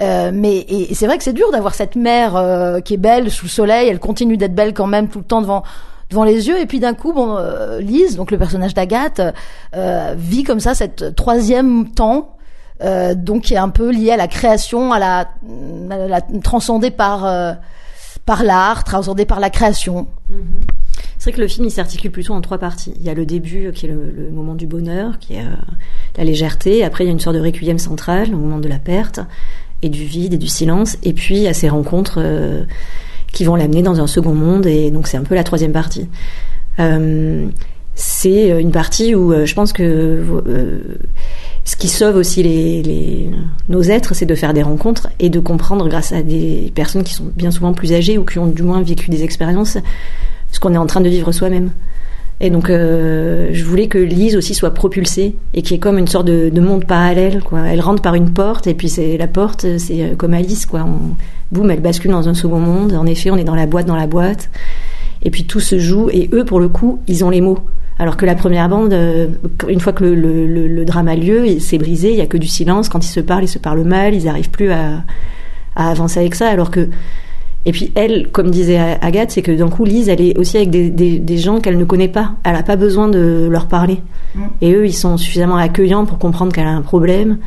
Euh, 0.02 0.32
mais 0.34 0.66
et, 0.70 0.94
c'est 0.94 1.08
vrai 1.08 1.18
que 1.18 1.24
c'est 1.24 1.34
dur 1.34 1.52
d'avoir 1.52 1.76
cette 1.76 1.96
mer 1.96 2.36
euh, 2.36 2.80
qui 2.80 2.94
est 2.94 2.98
belle 2.98 3.30
sous 3.30 3.46
le 3.46 3.50
soleil, 3.50 3.90
elle 3.90 4.00
continue 4.00 4.38
d'être 4.38 4.56
belle 4.56 4.74
quand 4.74 4.88
même 4.88 5.10
tout 5.10 5.20
le 5.20 5.26
temps 5.26 5.42
devant 5.42 5.64
devant 6.10 6.24
les 6.24 6.48
yeux 6.48 6.60
et 6.60 6.66
puis 6.66 6.80
d'un 6.80 6.94
coup 6.94 7.14
bon 7.14 7.38
euh, 7.38 7.80
Lise 7.80 8.16
donc 8.16 8.32
le 8.32 8.38
personnage 8.38 8.74
d'Agathe 8.74 9.22
euh, 9.76 10.16
vit 10.18 10.44
comme 10.44 10.60
ça 10.60 10.74
cette 10.74 11.16
troisième 11.16 11.92
temps 11.92 12.36
euh, 12.82 13.14
donc 13.14 13.44
qui 13.44 13.54
est 13.54 13.58
un 13.58 13.70
peu 13.70 13.92
lié 13.92 14.12
à 14.12 14.18
la 14.18 14.28
création, 14.28 14.94
à 14.94 15.00
la, 15.00 15.30
à 16.12 16.22
transcendée 16.42 16.92
par 16.92 17.58
par 18.26 18.44
l'art, 18.44 18.84
transcendée 18.86 19.26
par 19.26 19.40
la 19.40 19.50
création. 19.50 20.08
C'est 21.18 21.32
vrai 21.32 21.38
que 21.38 21.42
le 21.42 21.48
film 21.50 21.66
il 21.68 21.72
s'articule 21.72 22.12
plutôt 22.12 22.34
en 22.34 22.40
trois 22.40 22.58
parties. 22.58 22.94
Il 22.96 23.04
y 23.04 23.10
a 23.10 23.14
le 23.14 23.26
début 23.26 23.74
qui 23.74 23.86
est 23.86 23.90
le, 23.90 24.12
le 24.12 24.30
moment 24.30 24.56
du 24.56 24.66
bonheur, 24.66 25.20
qui 25.20 25.34
est 25.34 25.44
la 26.16 26.24
légèreté. 26.24 26.86
Après 26.86 27.04
il 27.04 27.08
y 27.08 27.10
a 27.10 27.12
une 27.12 27.20
sorte 27.20 27.36
de 27.36 27.42
requiem 27.42 27.80
central, 27.80 28.34
au 28.34 28.38
moment 28.38 28.60
de 28.60 28.70
la 28.70 28.80
perte 28.80 29.20
et 29.82 29.90
du 29.90 30.04
vide 30.04 30.34
et 30.34 30.38
du 30.38 30.48
silence. 30.48 30.98
Et 31.04 31.14
puis 31.14 31.48
a 31.48 31.54
ces 31.54 31.70
rencontres 31.70 32.20
euh, 32.22 32.64
qui 33.32 33.44
vont 33.44 33.56
l'amener 33.56 33.82
dans 33.82 34.00
un 34.02 34.08
second 34.08 34.34
monde. 34.34 34.66
Et 34.66 34.92
donc 34.92 35.08
c'est 35.08 35.18
un 35.18 35.24
peu 35.24 35.36
la 35.36 35.44
troisième 35.44 35.72
partie. 35.72 36.08
Euh, 36.80 37.48
c'est 37.96 38.62
une 38.62 38.72
partie 38.72 39.14
où 39.14 39.34
euh, 39.34 39.46
je 39.46 39.54
pense 39.54 39.74
que 39.74 39.84
euh, 39.84 40.80
ce 41.66 41.76
qui 41.76 41.90
sauve 41.90 42.16
aussi 42.16 42.42
nos 43.68 43.82
êtres, 43.82 44.16
c'est 44.16 44.26
de 44.26 44.36
faire 44.36 44.54
des 44.54 44.64
rencontres 44.64 45.10
et 45.20 45.30
de 45.30 45.40
comprendre 45.40 45.88
grâce 45.90 46.14
à 46.14 46.24
des 46.24 46.72
personnes 46.74 47.04
qui 47.04 47.14
sont 47.14 47.30
bien 47.36 47.52
souvent 47.52 47.74
plus 47.74 47.92
âgées 47.92 48.18
ou 48.18 48.24
qui 48.24 48.40
ont 48.40 48.48
du 48.48 48.64
moins 48.64 48.82
vécu 48.82 49.10
des 49.10 49.24
expériences 49.24 49.78
ce 50.52 50.60
qu'on 50.60 50.74
est 50.74 50.78
en 50.78 50.88
train 50.88 51.02
de 51.02 51.10
vivre 51.10 51.32
soi-même. 51.32 51.72
Et 52.42 52.50
donc, 52.50 52.70
euh, 52.70 53.50
je 53.52 53.66
voulais 53.66 53.88
que 53.88 53.98
Lise 53.98 54.38
aussi 54.38 54.54
soit 54.54 54.74
propulsée 54.74 55.36
et 55.54 55.62
qu'il 55.62 55.74
y 55.74 55.76
ait 55.76 55.80
comme 55.80 55.98
une 55.98 56.08
sorte 56.08 56.26
de, 56.26 56.50
de 56.50 56.62
monde 56.62 56.86
parallèle. 56.86 57.44
Quoi. 57.44 57.68
Elle 57.68 57.82
rentre 57.82 58.02
par 58.02 58.16
une 58.16 58.32
porte 58.32 58.66
et 58.68 58.74
puis 58.74 58.88
c'est 58.88 59.18
la 59.18 59.28
porte, 59.28 59.78
c'est 59.78 60.04
euh, 60.04 60.16
comme 60.16 60.34
Alice. 60.34 60.66
Quoi. 60.66 60.88
Boum, 61.52 61.70
elle 61.70 61.82
bascule 61.82 62.12
dans 62.12 62.30
un 62.30 62.34
second 62.34 62.60
monde. 62.60 62.94
En 62.94 63.06
effet, 63.06 63.30
on 63.30 63.36
est 63.36 63.44
dans 63.44 63.56
la 63.56 63.66
boîte, 63.66 63.88
dans 63.88 63.96
la 63.96 64.08
boîte. 64.08 64.50
Et 65.22 65.32
puis 65.32 65.44
tout 65.44 65.60
se 65.60 65.80
joue. 65.80 66.10
Et 66.12 66.30
eux, 66.32 66.46
pour 66.46 66.62
le 66.62 66.70
coup, 66.70 67.00
ils 67.08 67.26
ont 67.26 67.30
les 67.30 67.42
mots. 67.42 67.60
Alors 67.98 68.16
que 68.16 68.26
la 68.26 68.36
première 68.36 68.70
bande, 68.70 68.94
euh, 68.94 69.28
une 69.68 69.82
fois 69.82 69.92
que 69.92 70.06
le, 70.06 70.48
le, 70.48 70.68
le, 70.68 70.86
drame 70.86 71.10
a 71.10 71.18
lieu, 71.18 71.60
c'est 71.60 71.78
brisé, 71.78 72.12
il 72.12 72.18
y 72.18 72.22
a 72.22 72.28
que 72.28 72.38
du 72.38 72.48
silence. 72.48 72.88
Quand 72.88 73.04
ils 73.04 73.10
se 73.10 73.20
parlent, 73.20 73.44
ils 73.44 73.50
se 73.50 73.60
parlent 73.60 73.84
mal, 73.84 74.14
ils 74.14 74.24
n'arrivent 74.24 74.52
plus 74.52 74.72
à, 74.72 75.04
à 75.76 75.90
avancer 75.90 76.22
avec 76.22 76.36
ça. 76.36 76.48
Alors 76.48 76.72
que 76.72 76.88
et 77.66 77.72
puis 77.72 77.92
elle, 77.96 78.30
comme 78.32 78.52
disait 78.52 78.78
Agathe, 78.78 79.32
c'est 79.32 79.42
que 79.42 79.52
d'un 79.52 79.70
coup 79.70 79.84
Lise, 79.84 80.08
elle 80.08 80.22
est 80.22 80.38
aussi 80.38 80.58
avec 80.58 80.70
des, 80.70 80.90
des, 80.90 81.20
des 81.20 81.38
gens 81.38 81.60
qu'elle 81.60 81.78
ne 81.78 81.84
connaît 81.84 82.08
pas. 82.08 82.34
Elle 82.44 82.54
n'a 82.54 82.64
pas 82.64 82.78
besoin 82.78 83.10
de 83.10 83.48
leur 83.52 83.68
parler. 83.68 84.02
Mmh. 84.34 84.42
Et 84.62 84.74
eux, 84.74 84.88
ils 84.88 84.94
sont 84.94 85.18
suffisamment 85.18 85.58
accueillants 85.58 86.06
pour 86.06 86.20
comprendre 86.20 86.54
qu'elle 86.54 86.68
a 86.68 86.72
un 86.72 86.82
problème, 86.82 87.38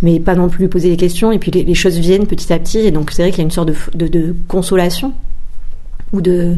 mais 0.00 0.20
pas 0.20 0.34
non 0.34 0.48
plus 0.48 0.62
lui 0.62 0.68
poser 0.68 0.88
des 0.88 0.96
questions. 0.96 1.32
Et 1.32 1.38
puis 1.38 1.50
les, 1.50 1.64
les 1.64 1.74
choses 1.74 1.98
viennent 1.98 2.26
petit 2.26 2.52
à 2.52 2.58
petit. 2.58 2.78
Et 2.78 2.90
donc 2.90 3.10
c'est 3.10 3.22
vrai 3.22 3.30
qu'il 3.30 3.38
y 3.38 3.42
a 3.42 3.44
une 3.44 3.50
sorte 3.50 3.68
de, 3.68 3.76
de, 3.94 4.08
de, 4.08 4.36
consolation 4.48 5.12
ou 6.12 6.22
de 6.22 6.56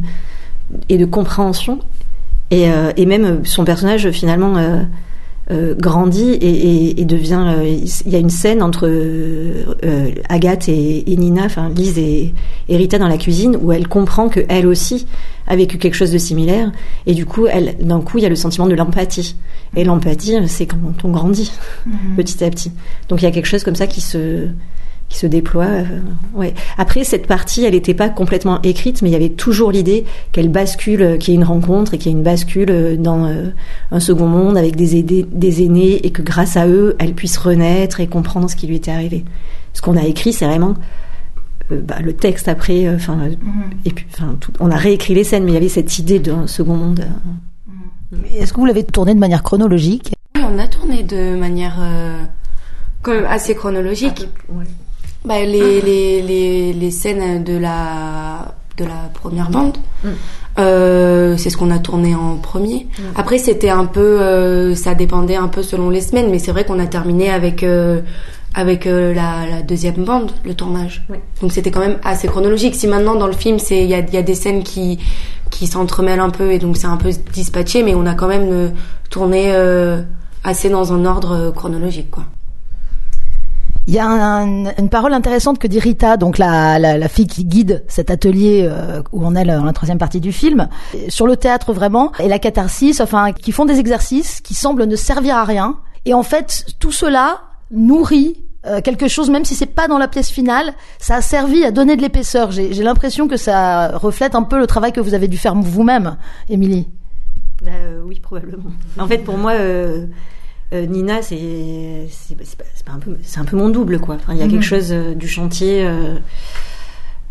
et 0.89 0.97
de 0.97 1.05
compréhension. 1.05 1.81
Et, 2.53 2.71
euh, 2.71 2.93
et 2.97 3.07
même 3.07 3.45
son 3.45 3.65
personnage 3.65 4.11
finalement. 4.11 4.57
Euh, 4.57 4.83
euh, 5.51 5.75
grandit 5.75 6.31
et, 6.31 6.47
et, 6.47 7.01
et 7.01 7.05
devient. 7.05 7.45
Euh, 7.47 7.79
il 8.07 8.13
y 8.13 8.17
a 8.17 8.19
une 8.19 8.31
scène 8.31 8.63
entre 8.63 8.87
euh, 8.89 10.11
Agathe 10.29 10.71
et, 10.71 11.13
et 11.13 11.17
Nina, 11.17 11.45
enfin 11.45 11.69
Lise 11.69 11.99
et, 11.99 12.33
et, 12.69 12.77
Rita 12.77 12.99
dans 12.99 13.09
la 13.09 13.19
cuisine, 13.19 13.59
où 13.61 13.71
elle 13.71 13.87
comprend 13.87 14.31
que 14.31 14.41
elle 14.49 14.67
aussi 14.67 15.07
a 15.47 15.55
vécu 15.55 15.77
quelque 15.77 15.95
chose 15.95 16.11
de 16.11 16.17
similaire, 16.17 16.73
et 17.05 17.13
du 17.13 17.27
coup, 17.27 17.47
elle, 17.47 17.77
d'un 17.79 18.01
coup, 18.01 18.17
il 18.17 18.23
y 18.23 18.27
a 18.27 18.31
le 18.31 18.37
sentiment 18.37 18.67
de 18.67 18.75
l'empathie. 18.75 19.37
Et 19.77 19.85
l'empathie, 19.85 20.35
c'est 20.47 20.65
quand 20.65 20.79
on 21.05 21.11
grandit 21.11 21.53
mm-hmm. 21.87 22.17
petit 22.17 22.43
à 22.43 22.49
petit. 22.49 22.73
Donc 23.11 23.21
il 23.21 23.25
y 23.25 23.29
a 23.29 23.31
quelque 23.31 23.47
chose 23.47 23.65
comme 23.65 23.77
ça 23.77 23.87
qui 23.87 24.01
se 24.01 24.49
qui 25.09 25.19
se 25.19 25.27
déploie. 25.27 25.67
Euh, 25.67 26.01
ouais. 26.35 26.55
Après, 26.79 27.05
cette 27.05 27.27
partie, 27.27 27.65
elle 27.65 27.75
n'était 27.75 27.95
pas 27.95 28.09
complètement 28.09 28.61
écrite, 28.63 29.03
mais 29.03 29.11
il 29.11 29.13
y 29.13 29.17
avait 29.17 29.31
toujours 29.31 29.71
l'idée 29.71 30.05
qu'elle 30.33 30.49
bascule, 30.49 31.19
qu'il 31.19 31.35
y 31.35 31.37
ait 31.37 31.41
une 31.41 31.45
rencontre 31.45 31.95
et 31.95 31.99
qu'il 31.99 32.11
y 32.11 32.15
ait 32.15 32.19
une 32.19 32.25
bascule 32.25 33.01
dans 33.01 33.27
euh, 33.27 33.51
un 33.91 34.01
second 34.01 34.27
monde 34.27 34.57
avec 34.57 34.77
des, 34.77 34.97
aidés, 34.97 35.27
des 35.31 35.63
aînés 35.63 36.05
et 36.07 36.11
que 36.11 36.23
grâce 36.23 36.57
à 36.57 36.67
eux, 36.67 36.97
elle 36.99 37.15
puisse 37.15 37.37
renaître 37.37 38.01
et 38.01 38.07
comprendre 38.07 38.49
ce 38.51 38.57
qui 38.57 38.67
lui 38.67 38.77
était 38.77 38.91
arrivé. 38.91 39.25
Ce 39.73 39.83
qu'on 39.83 39.97
a 39.97 40.05
écrit, 40.05 40.33
c'est 40.33 40.47
vraiment 40.47 40.75
euh, 41.71 41.81
bah, 41.81 41.97
le 42.03 42.13
texte 42.15 42.49
après. 42.49 42.89
Enfin, 42.89 43.17
mm 43.17 43.29
-hmm. 43.29 43.87
et 43.87 43.91
puis, 43.91 44.07
enfin, 44.13 44.37
tout, 44.41 44.53
on 44.61 44.71
a 44.71 44.77
réécrit 44.77 45.15
les 45.15 45.25
scènes, 45.25 45.45
mais 45.45 45.53
il 45.53 45.55
y 45.55 45.59
avait 45.59 45.69
cette 45.69 45.99
idée 45.99 46.19
d'un 46.19 46.47
second 46.47 46.77
monde. 46.77 47.05
Mm 47.05 47.73
-hmm. 48.13 48.41
Est-ce 48.41 48.53
que 48.53 48.61
vous 48.61 48.67
l'avez 48.67 48.85
tourné 48.85 49.15
de 49.15 49.21
manière 49.21 49.43
chronologique? 49.43 50.15
Oui, 50.37 50.43
on 50.45 50.59
a 50.59 50.67
tourné 50.67 51.03
de 51.03 51.37
manière 51.37 51.77
quand 53.03 53.15
même 53.15 53.27
assez 53.27 53.55
chronologique. 53.55 54.29
Ouais. 54.49 54.65
Bah, 55.25 55.43
les, 55.43 55.81
les, 55.81 56.21
les, 56.21 56.73
les, 56.75 56.91
scènes 56.91 57.45
de 57.45 57.57
la, 57.57 58.55
de 58.77 58.85
la 58.85 59.11
première 59.15 59.49
bande, 59.49 59.79
mm. 60.05 60.09
euh, 60.59 61.37
c'est 61.39 61.49
ce 61.49 61.57
qu'on 61.57 61.71
a 61.71 61.79
tourné 61.79 62.15
en 62.15 62.37
premier. 62.37 62.89
Mm. 62.99 63.03
Après, 63.17 63.39
c'était 63.39 63.71
un 63.71 63.87
peu, 63.87 64.21
euh, 64.21 64.75
ça 64.75 64.95
dépendait 64.95 65.37
un 65.37 65.49
peu 65.49 65.63
selon 65.63 65.89
les 65.89 66.03
semaines, 66.03 66.31
mais 66.31 66.39
c'est 66.39 66.53
vrai 66.53 66.67
qu'on 66.67 66.79
a 66.79 66.87
terminé 66.87 67.31
avec, 67.31 67.63
euh, 67.63 68.03
avec 68.53 68.85
la, 68.85 69.47
la, 69.49 69.63
deuxième 69.67 70.05
bande, 70.05 70.31
le 70.45 70.55
tournage. 70.55 71.07
Oui. 71.09 71.17
Donc 71.41 71.53
c'était 71.53 71.71
quand 71.71 71.81
même 71.81 71.97
assez 72.05 72.29
chronologique. 72.29 72.75
Si 72.75 72.87
maintenant 72.87 73.15
dans 73.15 73.27
le 73.27 73.33
film, 73.33 73.59
c'est 73.59 73.83
il 73.83 73.89
y 73.89 73.95
a, 73.95 74.01
y 74.01 74.19
a 74.19 74.23
des 74.23 74.35
scènes 74.35 74.63
qui, 74.63 74.99
qui 75.51 75.67
s'entremêlent 75.67 76.21
un 76.21 76.31
peu 76.31 76.53
et 76.53 76.59
donc 76.59 76.77
c'est 76.77 76.87
un 76.87 76.99
peu 76.99 77.11
dispatché, 77.33 77.83
mais 77.83 77.95
on 77.95 78.05
a 78.05 78.15
quand 78.15 78.29
même 78.29 78.73
tourné 79.09 79.55
assez 80.45 80.69
dans 80.69 80.93
un 80.93 81.07
ordre 81.07 81.51
chronologique, 81.57 82.11
quoi. 82.11 82.25
Il 83.87 83.93
y 83.93 83.99
a 83.99 84.07
un, 84.07 84.75
une 84.77 84.89
parole 84.89 85.13
intéressante 85.13 85.59
que 85.59 85.67
dit 85.67 85.79
Rita, 85.79 86.17
donc 86.17 86.39
la, 86.39 86.79
la, 86.79 86.97
la 86.97 87.09
fille 87.09 87.27
qui 87.27 87.45
guide 87.45 87.85
cet 87.87 88.11
atelier 88.11 88.67
euh, 88.67 89.03
où 89.13 89.27
on 89.27 89.35
est 89.37 89.45
dans 89.45 89.65
la 89.65 89.73
troisième 89.75 89.99
partie 89.99 90.21
du 90.21 90.33
film, 90.33 90.69
sur 91.09 91.27
le 91.27 91.37
théâtre 91.37 91.75
vraiment, 91.75 92.11
et 92.19 92.29
la 92.29 92.39
catharsis, 92.39 93.01
enfin, 93.03 93.33
qui 93.33 93.53
font 93.53 93.67
des 93.67 93.79
exercices 93.79 94.41
qui 94.41 94.55
semblent 94.55 94.87
ne 94.87 94.97
servir 94.97 95.37
à 95.37 95.45
rien. 95.45 95.79
Et 96.07 96.15
en 96.15 96.23
fait, 96.23 96.65
tout 96.79 96.93
cela 96.93 97.43
nourrit 97.71 98.43
euh, 98.67 98.81
quelque 98.81 99.07
chose, 99.07 99.29
même 99.29 99.45
si 99.45 99.55
c'est 99.55 99.67
pas 99.67 99.87
dans 99.87 99.99
la 99.99 100.09
pièce 100.09 100.31
finale, 100.31 100.73
ça 100.99 101.17
a 101.17 101.21
servi 101.21 101.63
à 101.65 101.71
donner 101.71 101.97
de 101.97 102.01
l'épaisseur. 102.01 102.53
J'ai 102.53 102.83
l'impression 102.83 103.29
que 103.29 103.37
ça 103.37 103.99
reflète 103.99 104.35
un 104.35 104.45
peu 104.45 104.59
le 104.59 104.67
travail 104.67 104.93
que 104.93 105.01
vous 105.01 105.13
avez 105.13 105.29
dû 105.29 105.37
faire 105.37 105.55
vous-même, 105.55 106.17
Émilie. 106.49 106.89
Euh, 107.67 108.01
oui, 108.07 108.19
probablement. 108.19 108.71
En 108.99 109.07
fait, 109.07 109.19
pour 109.19 109.37
moi. 109.37 109.53
Euh 109.53 110.07
euh, 110.73 110.87
Nina, 110.87 111.23
c'est 111.23 112.07
c'est 112.11 112.37
pas, 112.85 112.93
un 112.93 112.99
peu 112.99 113.17
c'est 113.23 113.39
un 113.39 113.45
peu 113.45 113.57
mon 113.57 113.69
double 113.69 114.01
quoi. 114.01 114.17
Enfin, 114.17 114.33
il 114.33 114.39
y 114.39 114.43
a 114.43 114.47
mmh. 114.47 114.51
quelque 114.51 114.65
chose 114.65 114.93
euh, 114.93 115.15
du 115.15 115.29
chantier. 115.29 115.87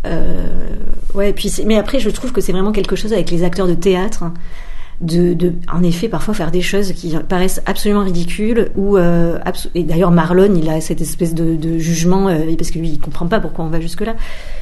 Euh, 0.05 0.47
ouais, 1.13 1.29
et 1.29 1.33
puis 1.33 1.51
mais 1.65 1.77
après 1.77 1.99
je 1.99 2.09
trouve 2.09 2.31
que 2.31 2.41
c'est 2.41 2.51
vraiment 2.51 2.71
quelque 2.71 2.95
chose 2.95 3.13
avec 3.13 3.31
les 3.31 3.43
acteurs 3.43 3.67
de 3.67 3.73
théâtre. 3.73 4.23
Hein, 4.23 4.33
de, 5.03 5.33
de, 5.33 5.53
en 5.71 5.83
effet, 5.83 6.07
parfois 6.07 6.33
faire 6.33 6.49
des 6.49 6.61
choses 6.61 6.93
qui 6.93 7.13
paraissent 7.27 7.61
absolument 7.65 8.03
ridicules. 8.03 8.69
Ou 8.75 8.97
euh, 8.97 9.37
abso 9.45 9.69
et 9.75 9.83
d'ailleurs 9.83 10.11
Marlon, 10.11 10.55
il 10.55 10.69
a 10.69 10.79
cette 10.81 11.01
espèce 11.01 11.33
de, 11.33 11.55
de 11.55 11.77
jugement 11.77 12.29
euh, 12.29 12.55
parce 12.57 12.71
que 12.71 12.79
lui, 12.79 12.89
il 12.89 12.99
comprend 12.99 13.27
pas 13.27 13.39
pourquoi 13.39 13.65
on 13.65 13.69
va 13.69 13.81
jusque 13.81 14.01
là. 14.01 14.15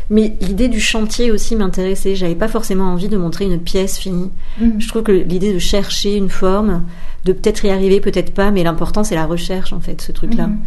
Mais 0.09 0.35
l'idée 0.41 0.67
du 0.67 0.79
chantier 0.79 1.31
aussi 1.31 1.55
m'intéressait. 1.55 2.15
J'avais 2.15 2.35
pas 2.35 2.47
forcément 2.47 2.85
envie 2.85 3.07
de 3.07 3.17
montrer 3.17 3.45
une 3.45 3.59
pièce 3.59 3.97
finie. 3.97 4.31
Mmh. 4.59 4.79
Je 4.79 4.87
trouve 4.87 5.03
que 5.03 5.11
l'idée 5.11 5.53
de 5.53 5.59
chercher 5.59 6.17
une 6.17 6.29
forme, 6.29 6.83
de 7.25 7.33
peut-être 7.33 7.63
y 7.63 7.69
arriver, 7.69 8.01
peut-être 8.01 8.33
pas, 8.33 8.49
mais 8.49 8.63
l'important 8.63 9.03
c'est 9.03 9.15
la 9.15 9.25
recherche 9.25 9.73
en 9.73 9.79
fait, 9.79 10.01
ce 10.01 10.11
truc-là. 10.11 10.47
Mmh. 10.47 10.59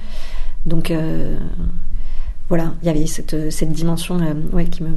Donc 0.66 0.90
euh, 0.90 1.36
voilà, 2.48 2.72
il 2.82 2.86
y 2.86 2.90
avait 2.90 3.06
cette, 3.06 3.50
cette 3.50 3.72
dimension 3.72 4.20
ouais, 4.52 4.66
qui 4.66 4.84
me 4.84 4.90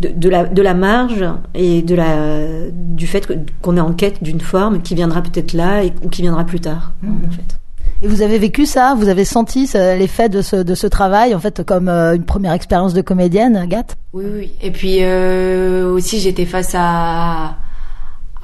de, 0.00 0.08
de, 0.08 0.28
la, 0.28 0.44
de 0.44 0.62
la 0.62 0.74
marge 0.74 1.24
et 1.54 1.82
de 1.82 1.94
la, 1.94 2.70
du 2.72 3.06
fait 3.06 3.28
qu'on 3.62 3.76
est 3.76 3.80
en 3.80 3.92
quête 3.92 4.22
d'une 4.22 4.40
forme 4.40 4.82
qui 4.82 4.94
viendra 4.94 5.22
peut-être 5.22 5.52
là 5.52 5.84
et, 5.84 5.92
ou 6.02 6.08
qui 6.08 6.22
viendra 6.22 6.44
plus 6.44 6.60
tard, 6.60 6.92
mmh. 7.02 7.08
en 7.26 7.30
fait. 7.30 7.58
Et 8.00 8.06
vous 8.06 8.22
avez 8.22 8.38
vécu 8.38 8.64
ça 8.64 8.94
Vous 8.96 9.08
avez 9.08 9.24
senti 9.24 9.68
l'effet 9.74 10.28
de 10.28 10.40
ce, 10.40 10.56
de 10.56 10.74
ce 10.76 10.86
travail, 10.86 11.34
en 11.34 11.40
fait, 11.40 11.64
comme 11.64 11.88
euh, 11.88 12.14
une 12.14 12.24
première 12.24 12.52
expérience 12.52 12.94
de 12.94 13.00
comédienne, 13.00 13.56
Agathe? 13.56 13.96
Oui, 14.12 14.24
oui. 14.32 14.52
Et 14.62 14.70
puis 14.70 14.98
euh, 15.00 15.90
aussi, 15.92 16.20
j'étais 16.20 16.46
face 16.46 16.76
à, 16.76 17.56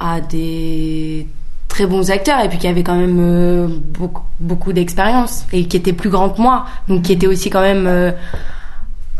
à 0.00 0.20
des 0.20 1.28
très 1.68 1.86
bons 1.86 2.10
acteurs 2.10 2.40
et 2.40 2.48
puis 2.48 2.58
qui 2.58 2.66
avaient 2.66 2.82
quand 2.82 2.96
même 2.96 3.18
euh, 3.20 3.68
beaucoup, 3.68 4.24
beaucoup 4.40 4.72
d'expérience 4.72 5.46
et 5.52 5.66
qui 5.66 5.76
étaient 5.76 5.92
plus 5.92 6.10
grands 6.10 6.30
que 6.30 6.40
moi, 6.40 6.66
donc 6.88 7.02
qui 7.02 7.12
étaient 7.12 7.28
aussi 7.28 7.48
quand 7.48 7.62
même 7.62 7.86
euh, 7.86 8.10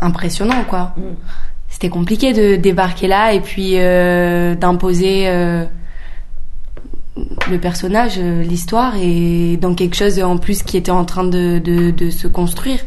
impressionnants, 0.01 0.65
quoi. 0.67 0.93
Mmh 0.97 1.01
c'était 1.75 1.89
compliqué 1.89 2.31
de 2.31 2.55
débarquer 2.55 3.05
là 3.07 3.33
et 3.33 3.41
puis 3.41 3.71
euh, 3.73 4.55
d'imposer 4.55 5.27
euh, 5.27 5.65
le 7.51 7.57
personnage, 7.57 8.13
euh, 8.17 8.43
l'histoire 8.43 8.93
et 8.95 9.57
dans 9.57 9.73
quelque 9.73 9.97
chose 9.97 10.23
en 10.23 10.37
plus 10.37 10.63
qui 10.63 10.77
était 10.77 10.91
en 10.91 11.03
train 11.03 11.25
de, 11.25 11.59
de, 11.59 12.09
se 12.11 12.29
construire. 12.29 12.79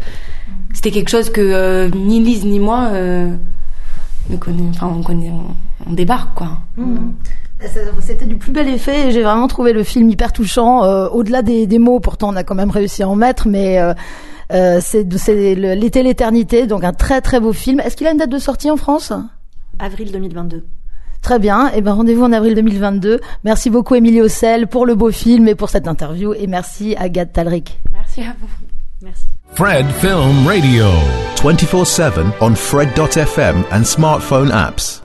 c'était 0.73 0.91
quelque 0.91 1.11
chose 1.11 1.29
que 1.29 1.91
ni 1.95 2.21
Lise 2.21 2.47
ni 2.47 2.61
moi 2.61 2.89
ne 2.91 4.37
connaît, 4.39 4.71
enfin 4.71 4.91
on 4.97 5.03
connaît, 5.03 5.33
on, 5.87 5.93
débarque 5.93 6.35
quoi. 6.35 6.53
Mmh. 6.79 7.11
C'était 8.01 8.25
du 8.25 8.37
plus 8.37 8.53
bel 8.53 8.69
effet. 8.69 9.11
J'ai 9.11 9.23
vraiment 9.23 9.49
trouvé 9.49 9.75
le 9.75 9.83
film 9.83 10.09
hyper 10.09 10.33
touchant. 10.33 10.81
Au-delà 11.09 11.43
des, 11.43 11.67
des, 11.67 11.79
mots, 11.79 12.01
pourtant 12.01 12.31
on 12.33 12.37
a 12.37 12.43
quand 12.43 12.55
même 12.55 12.71
réussi 12.71 13.03
à 13.03 13.09
en 13.09 13.17
mettre, 13.17 13.49
mais 13.49 13.79
euh, 14.53 14.81
c'est 14.81 15.05
l'été 15.05 16.03
l'éternité, 16.03 16.67
donc 16.67 16.85
un 16.85 16.93
très 16.93 17.21
très 17.21 17.41
beau 17.41 17.53
film. 17.53 17.81
Est-ce 17.81 17.97
qu'il 17.97 18.07
a 18.07 18.13
une 18.13 18.19
date 18.19 18.31
de 18.31 18.39
sortie 18.39 18.71
en 18.71 18.77
France? 18.77 19.13
Avril 19.79 20.11
2022. 20.11 20.65
Très 21.21 21.39
bien. 21.39 21.69
Et 21.69 21.79
eh 21.79 21.81
ben 21.81 21.93
rendez-vous 21.93 22.25
en 22.25 22.33
avril 22.33 22.55
2022. 22.55 23.21
Merci 23.45 23.71
beaucoup 23.71 23.95
Émilie 23.95 24.21
Ossel 24.21 24.67
pour 24.69 24.87
le 24.87 24.95
beau 24.95 25.11
film 25.11 25.49
et 25.49 25.55
pour 25.55 25.69
cette 25.69 25.89
interview 25.89 26.33
et 26.33 26.47
merci 26.47 26.95
Agathe 26.97 27.33
Talric. 27.33 27.81
Merci 27.93 28.23
à 28.23 28.35
vous. 28.41 28.49
Merci. 29.03 29.25
Fred 29.55 29.87
Film 30.01 30.47
Radio 30.47 30.87
24/7 31.37 32.33
on 32.41 32.55
fred.fm 32.55 33.65
and 33.73 33.85
smartphone 33.85 34.51
apps. 34.53 35.03